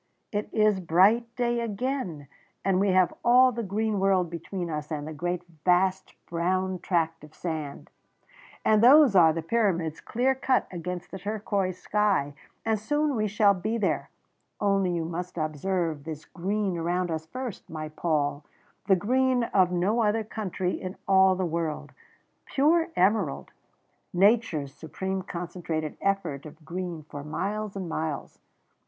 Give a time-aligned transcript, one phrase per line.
[0.31, 2.27] it is bright day again,
[2.65, 7.23] and we have all the green world between us and the great vast brown tract
[7.23, 7.87] of sand.
[8.65, 12.33] And those are the Pyramids clear cut against the turquoise sky,
[12.65, 14.09] and soon we shall be there,
[14.59, 18.43] only you must observe this green around us first, my Paul
[18.87, 21.91] the green of no other country in all the world
[22.47, 23.51] pure emerald
[24.13, 28.39] nature's supreme concentrated effort of green for miles and miles.